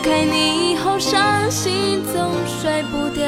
[0.00, 3.26] 离开你以后伤心总甩不掉。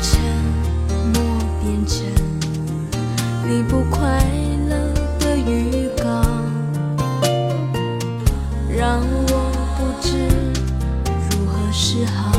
[0.00, 0.18] 沉
[1.12, 1.20] 默
[1.60, 2.06] 变成
[3.46, 4.24] 你不快
[4.70, 4.74] 乐
[5.18, 6.24] 的预告。
[8.74, 10.26] 让我不知
[11.30, 12.32] 如何是好。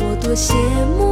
[0.00, 0.52] 我多羡
[0.98, 1.11] 慕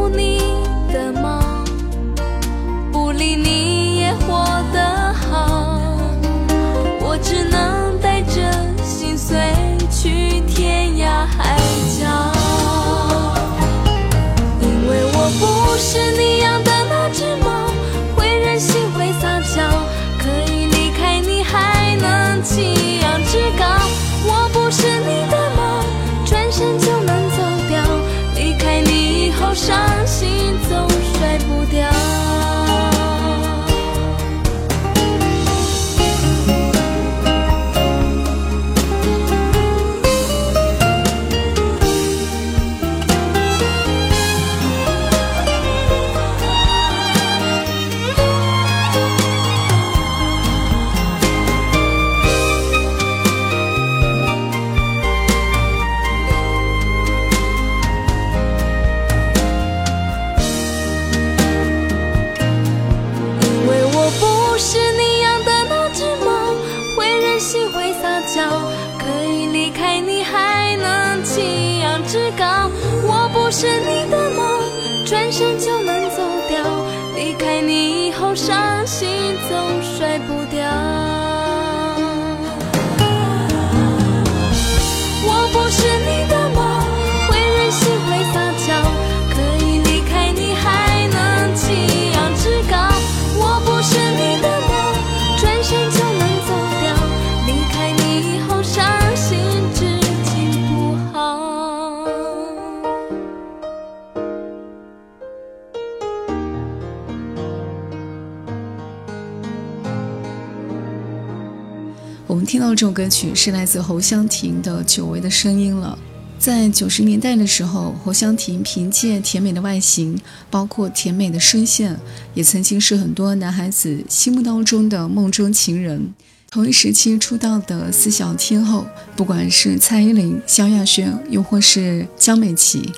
[112.50, 115.96] 听到这首歌曲是来自侯湘婷的久违的声音了。
[116.36, 121.96] 在九十年代的时候，侯湘婷凭借甜美的外形，包括甜美的声线，
[122.34, 126.12] 也曾经是很多男孩子心目当中的梦中情人。
[126.50, 128.84] 同一时期出道的四小天后，
[129.14, 132.90] 不管是蔡依林、萧亚轩，又或是江美琪，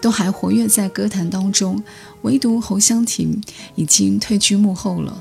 [0.00, 1.82] 都还活跃在歌坛当中。
[2.22, 3.42] 唯独侯湘婷
[3.74, 5.20] 已经退居幕后了。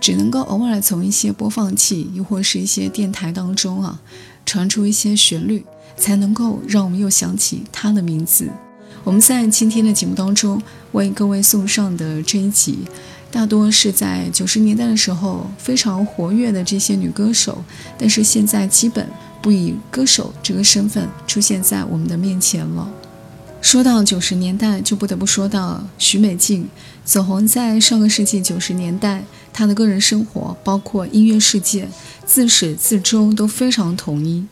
[0.00, 4.00] 只能够偶尔从一些播放器，又或是一些电台当中啊，
[4.44, 5.64] 传出一些旋律，
[5.96, 8.48] 才能够让我们又想起她的名字。
[9.04, 10.60] 我们在今天的节目当中
[10.92, 12.78] 为各位送上的这一集，
[13.30, 17.62] 大多是在九十年代的时候非常活跃的这些女歌手，
[17.96, 19.08] 但是现在基本
[19.40, 22.90] 不以歌手这个身份出现在我们的面前了。
[23.60, 26.68] 说到九十年代，就不得不说到许美静，
[27.04, 29.24] 走红在上个世纪九十年代。
[29.52, 31.88] 她的个人生活，包括音乐世界，
[32.24, 34.44] 自始至终都非常统一。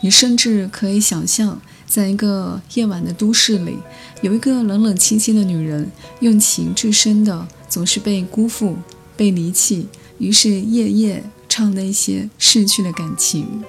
[0.00, 3.76] 你甚至可以想象，在一个夜晚的都市里，
[4.22, 8.76] 有一个冷冷清清的女人，用情至深的，总是被辜负、
[9.16, 9.86] 被离弃，
[10.18, 13.62] 于是夜夜唱那些逝去的感情。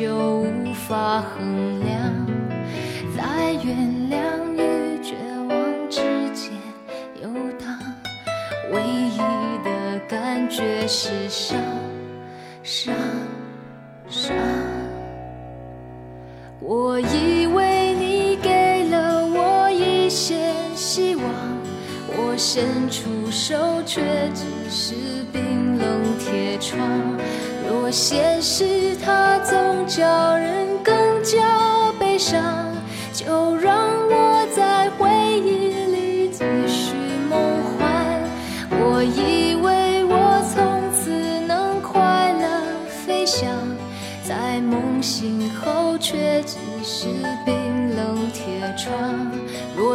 [0.00, 2.26] 就无法衡量。
[3.14, 3.99] 在远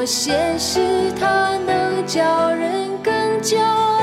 [0.06, 3.95] 现实它能叫人更加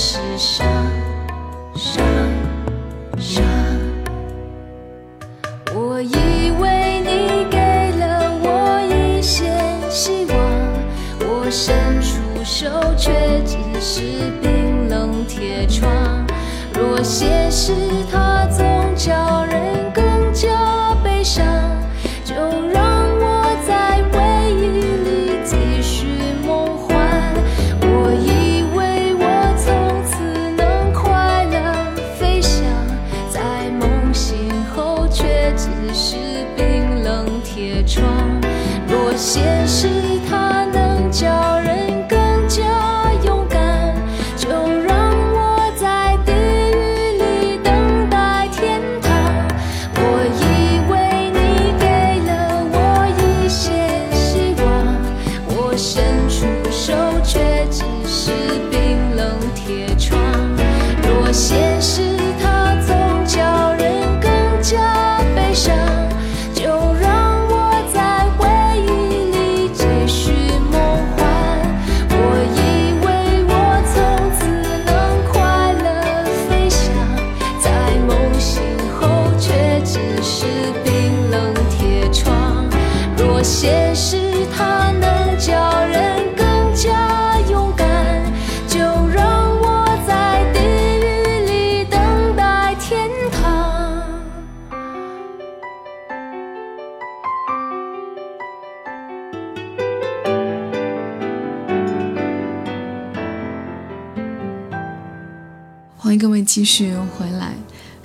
[0.00, 0.64] 是伤，
[1.74, 2.04] 伤，
[3.18, 3.44] 伤。
[5.74, 7.58] 我以为你给
[7.98, 9.52] 了我一线
[9.90, 10.36] 希望，
[11.18, 12.14] 我伸出
[12.44, 13.10] 手却
[13.44, 15.90] 只是冰冷铁窗。
[16.72, 17.72] 若现实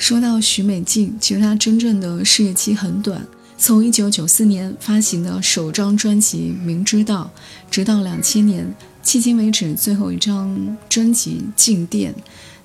[0.03, 3.25] 说到许美静，其实她真正的事业期很短，
[3.57, 7.31] 从1994年发行的首张专辑《明知道》，
[7.72, 12.13] 直到2000年，迄今为止最后一张专辑《静电》，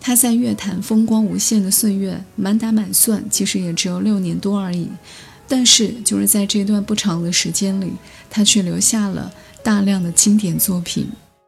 [0.01, 4.89] 她在乐坛风光无限的岁月，满打满算其实也只有六年多而已。
[5.47, 7.93] 但是，就是在这段不长的时间里，
[8.29, 11.07] 她却留下了大量的经典作品。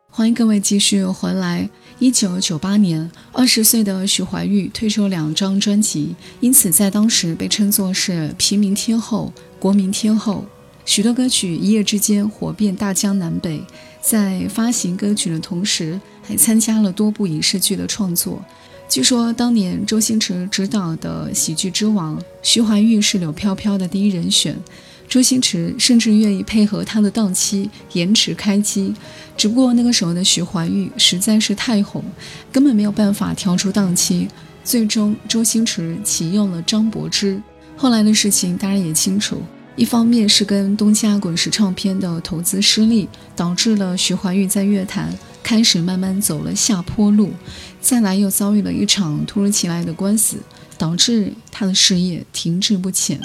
[0.08, 1.68] 欢迎各位继续回来。
[2.00, 10.46] 一九九八年，二十岁的徐怀钰推出两张专辑，因此在当时被称作是平民天后、国民天后。
[10.86, 13.62] 许多歌曲一夜之间火遍大江南北。
[14.00, 18.42] 在发行歌曲的同时，还参加了多部影视剧的创作。
[18.88, 24.56] 据说当年周星驰执导的《喜剧之王》，徐怀钰是柳飘飘的第一人选。
[25.06, 28.94] 周星驰甚至愿意配合他的档期延迟开机，
[29.40, 32.04] 只不过那个时候的徐怀钰实在是太红，
[32.52, 34.28] 根本没有办法调出档期。
[34.62, 37.40] 最终，周星驰启用了张柏芝。
[37.74, 39.42] 后来的事情大家也清楚，
[39.76, 45.10] 一方面是跟东家滚石唱片的投资失利，导致了徐怀钰在乐坛
[45.42, 47.28] 开始慢慢走了下坡路；
[47.80, 50.36] 再来又遭遇了一场突如其来的官司。
[50.76, 53.20] 导致他的事业停滞不前。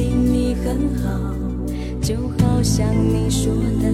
[0.00, 1.10] 对你很好，
[2.00, 3.52] 就好像你说
[3.82, 3.86] 的，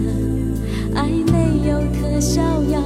[0.94, 2.80] 爱没有特效药，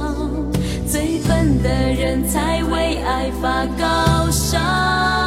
[0.87, 5.20] 最笨的人才为爱发高烧。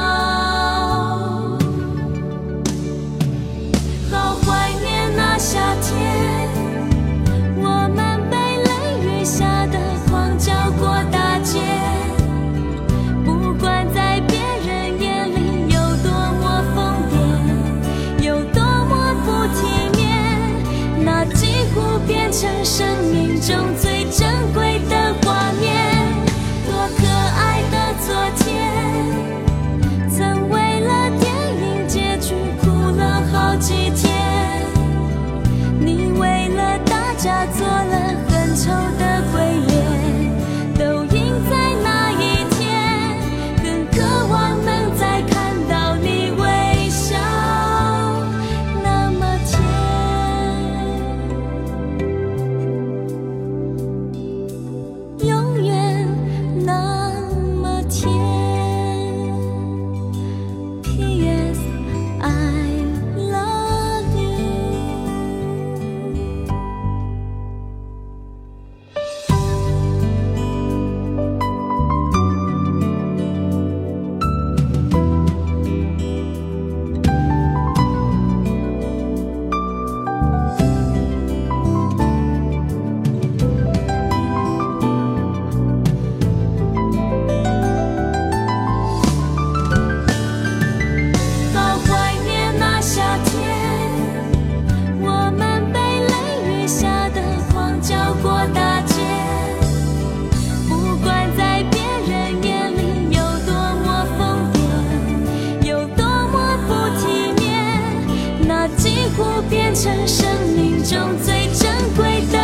[110.06, 112.43] 生命中最珍贵的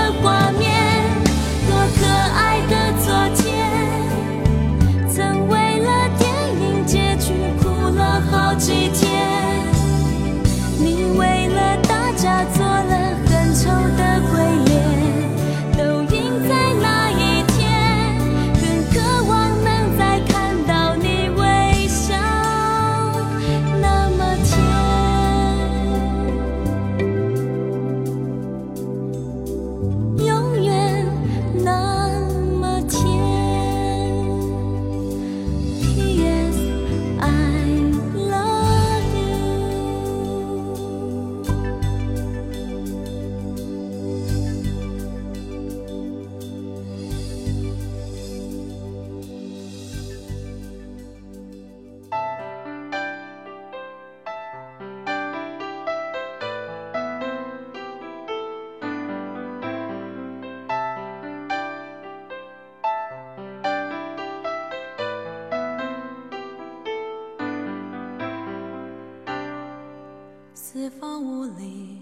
[70.72, 71.98] 四方屋里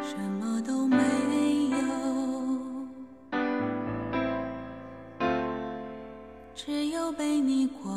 [0.00, 0.96] 什么都没
[1.70, 1.76] 有，
[6.54, 7.92] 只有被你管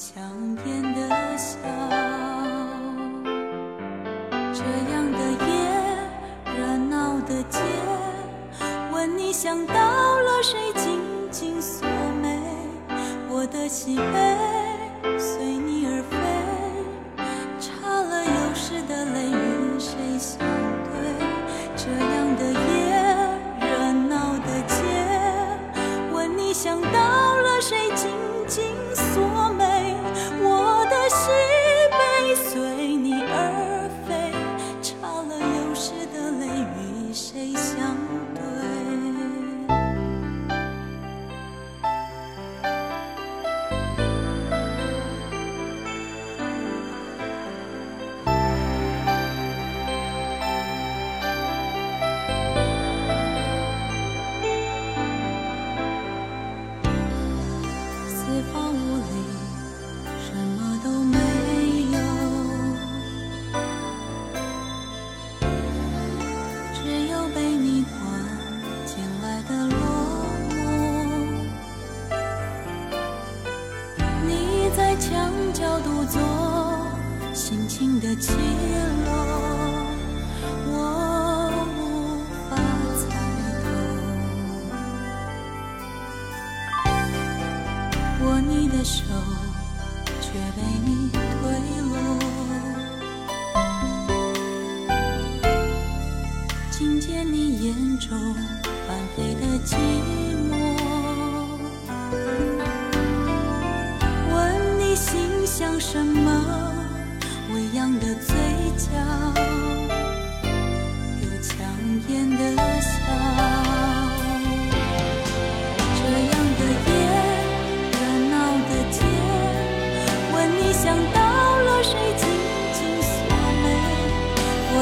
[0.00, 0.79] 墙边。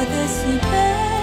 [0.00, 1.17] 我的喜悲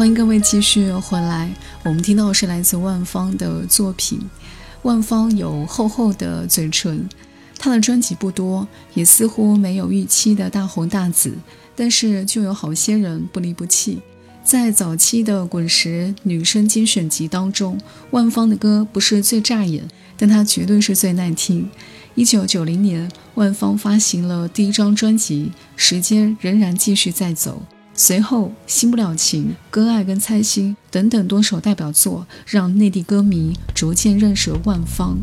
[0.00, 1.54] 欢迎各位继续回来。
[1.82, 4.18] 我们听到的是来自万芳的作品。
[4.80, 7.06] 万芳有厚厚的嘴唇，
[7.58, 11.36] 她的专辑不多，也似乎没有预期的大红大紫，
[11.76, 14.00] 但是就有好些人不离不弃。
[14.42, 17.78] 在早期的滚石女生精选集当中，
[18.10, 19.86] 万芳的歌不是最扎眼，
[20.16, 21.68] 但她绝对是最耐听。
[22.14, 27.60] 一九九零年，万芳发行了第一张专辑《时间仍然继续在走》。
[28.02, 35.18] 随后，《新不了情》《割爱》跟《猜心》等等多首代表作，让内地歌迷逐渐认识了万芳。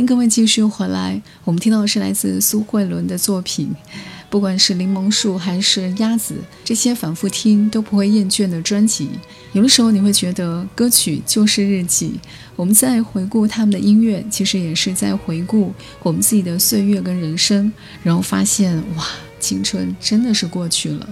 [0.00, 1.20] 迎各位继续回来。
[1.44, 3.70] 我们听到的是来自苏慧伦的作品，
[4.30, 6.34] 不管是柠檬树还是鸭子，
[6.64, 9.10] 这些反复听都不会厌倦的专辑。
[9.52, 12.18] 有的时候你会觉得歌曲就是日记，
[12.56, 17.70] 我们在回顾他们的音乐，其实也是在回顾我们自己的岁月跟人生，
[18.02, 19.06] 然后发现哇，
[19.38, 21.08] 青春真的是过去了。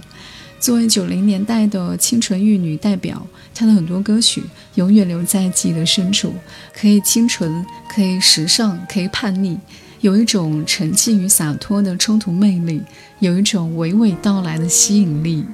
[0.61, 4.43] 作为九零年代的清纯玉女代表，她的很多歌曲
[4.75, 6.35] 永远留在记忆的深处，
[6.75, 9.57] 可以清纯，可以时尚，可以叛逆，
[10.01, 12.83] 有一种沉静与洒脱的冲突魅力，
[13.21, 15.45] 有一种娓娓道来的吸引力。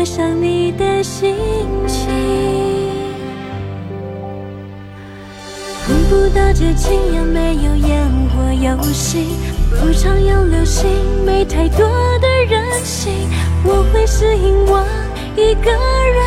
[0.00, 1.36] 我想你的心
[1.86, 2.08] 情。
[5.84, 9.26] 碰不到节庆，也没有烟火游戏，
[9.78, 10.88] 不常有流星，
[11.26, 11.86] 没太多
[12.18, 13.12] 的任性。
[13.62, 14.82] 我会适应我
[15.36, 16.24] 一个人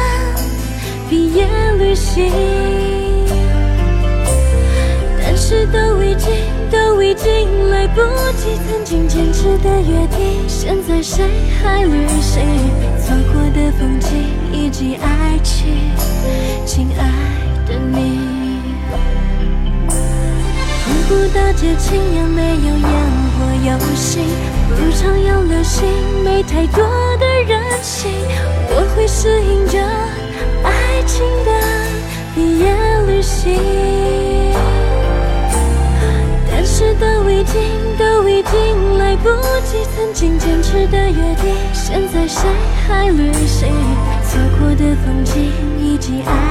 [1.09, 1.47] 毕业
[1.79, 2.31] 旅行，
[5.19, 6.29] 但是都已经
[6.69, 8.01] 都已经来不
[8.37, 11.25] 及，曾经坚持的约定，现在谁
[11.59, 12.43] 还履行？
[13.05, 14.09] 错过的风景
[14.53, 15.91] 以及爱情，
[16.65, 17.03] 亲爱
[17.67, 18.19] 的你。
[20.85, 22.87] 碰不到节庆，也没有烟
[23.35, 24.19] 火游戏，
[24.69, 25.85] 不常有流星，
[26.23, 26.81] 没太多
[27.17, 28.09] 的任性。
[28.69, 29.77] 我会适应着
[30.63, 31.51] 爱情的
[32.33, 32.73] 毕业
[33.05, 33.59] 旅行，
[36.49, 37.53] 但是都已经
[37.97, 39.29] 都已经来不
[39.65, 42.47] 及，曾经坚持的约定，现在谁
[42.87, 43.71] 海旅行？
[44.23, 46.42] 错过的风景以及爱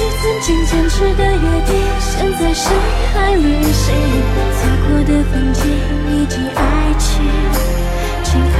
[0.00, 2.64] 曾经坚持的约定，现在谁
[3.12, 3.94] 还履行？
[4.56, 5.60] 错过的风景
[6.08, 6.60] 以及爱
[6.98, 7.08] 情，
[8.24, 8.58] 亲爱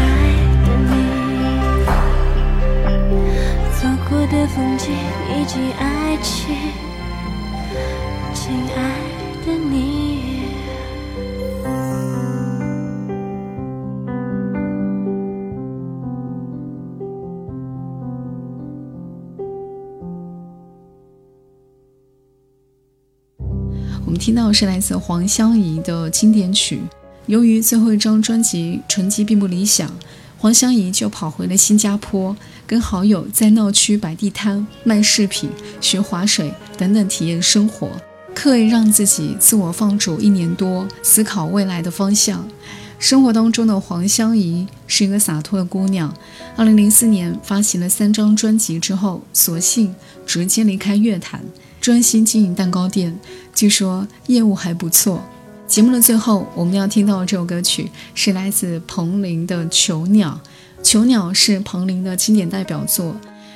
[0.65, 0.93] 的你。
[3.75, 4.85] 错过的风景
[5.31, 5.83] 以及爱
[6.23, 6.55] 情，
[8.35, 8.79] 亲爱
[9.47, 9.90] 的你。
[24.21, 26.83] 听到是来自黄湘怡的经典曲。
[27.25, 29.91] 由于最后一张专辑成绩并不理想，
[30.37, 35.49] 黄湘怡就跑回了新加坡，跟好友在闹区摆地摊、卖饰品、
[35.81, 37.89] 学划水等等体验生活，
[38.35, 42.47] 刻意让自己自我放逐一年多，思考未来的方向。
[42.99, 46.15] 生活当中的黄湘怡是一个洒脱的姑娘。
[46.57, 49.95] 二零零四年发行了三张专辑之后，索性
[50.27, 51.43] 直接离开乐坛，
[51.81, 53.19] 专心经营蛋糕店。
[53.55, 55.23] 据说业务还不错。
[55.67, 60.41] 节目的最后，我们要听到的这首歌曲是来自彭羚的《囚鸟》。
[60.85, 63.15] 《囚鸟》是彭羚的经典代表作，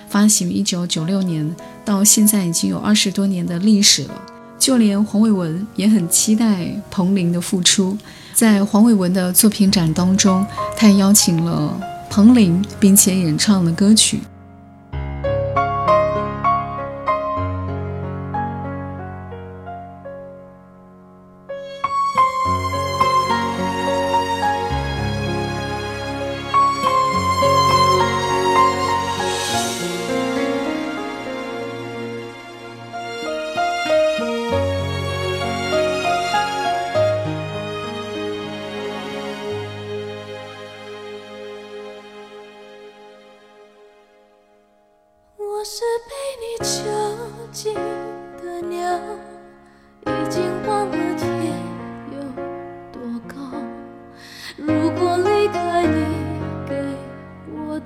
[0.09, 4.23] 发行于一九九六年，到现在已经有二十多年的历史了。
[4.59, 7.99] 就连黄伟文也很期待彭羚的复出。
[8.33, 14.21] 在黄伟文的作品展当中，他也邀请了彭羚，并且演唱了歌曲。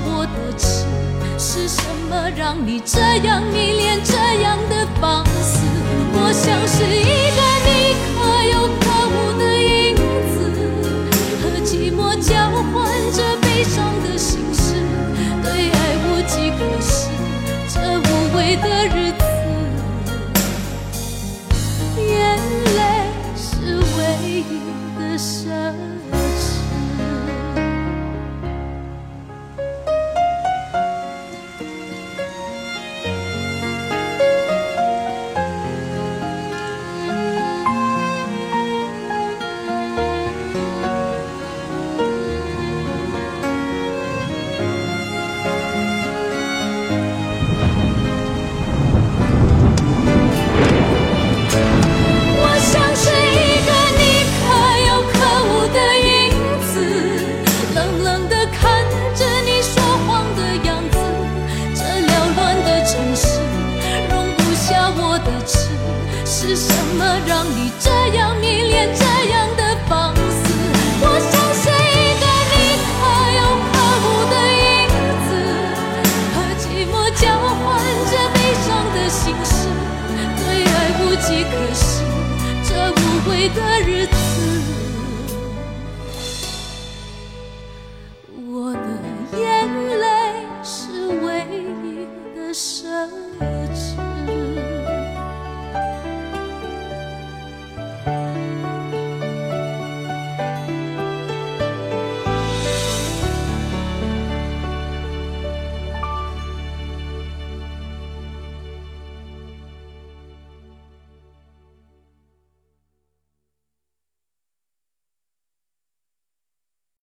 [0.00, 0.84] 我的痴
[1.38, 5.58] 是什么让你这样迷恋这样的放肆？
[6.12, 7.68] 我像是一个你
[8.14, 8.16] 可
[8.50, 8.87] 有可